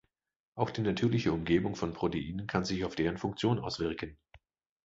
[0.55, 4.17] Auch die natürliche Umgebung von Proteinen kann sich auf deren Funktion auswirken.